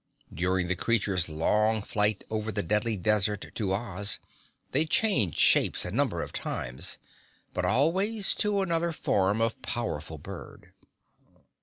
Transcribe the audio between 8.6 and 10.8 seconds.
another form of powerful bird.